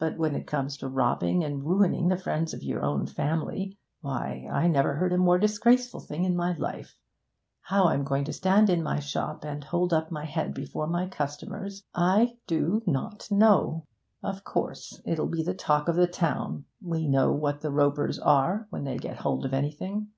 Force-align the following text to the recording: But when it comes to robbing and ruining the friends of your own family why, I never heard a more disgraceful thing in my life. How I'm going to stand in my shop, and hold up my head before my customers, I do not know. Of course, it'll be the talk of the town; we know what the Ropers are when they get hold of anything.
But 0.00 0.18
when 0.18 0.34
it 0.34 0.44
comes 0.48 0.76
to 0.78 0.88
robbing 0.88 1.44
and 1.44 1.62
ruining 1.64 2.08
the 2.08 2.16
friends 2.16 2.52
of 2.52 2.64
your 2.64 2.82
own 2.82 3.06
family 3.06 3.78
why, 4.00 4.48
I 4.50 4.66
never 4.66 4.94
heard 4.94 5.12
a 5.12 5.18
more 5.18 5.38
disgraceful 5.38 6.00
thing 6.00 6.24
in 6.24 6.34
my 6.34 6.54
life. 6.56 6.98
How 7.60 7.84
I'm 7.86 8.02
going 8.02 8.24
to 8.24 8.32
stand 8.32 8.70
in 8.70 8.82
my 8.82 8.98
shop, 8.98 9.44
and 9.44 9.62
hold 9.62 9.92
up 9.92 10.10
my 10.10 10.24
head 10.24 10.52
before 10.52 10.88
my 10.88 11.06
customers, 11.06 11.84
I 11.94 12.38
do 12.48 12.82
not 12.88 13.30
know. 13.30 13.86
Of 14.20 14.42
course, 14.42 15.00
it'll 15.06 15.28
be 15.30 15.44
the 15.44 15.54
talk 15.54 15.86
of 15.86 15.94
the 15.94 16.08
town; 16.08 16.64
we 16.82 17.06
know 17.06 17.30
what 17.30 17.60
the 17.60 17.70
Ropers 17.70 18.18
are 18.18 18.66
when 18.70 18.82
they 18.82 18.96
get 18.96 19.18
hold 19.18 19.44
of 19.46 19.54
anything. 19.54 20.08